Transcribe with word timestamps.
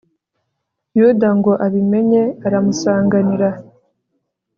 yuda 0.97 1.29
ngo 1.37 1.51
abimenye 1.65 2.23
aramusanganira 2.45 3.49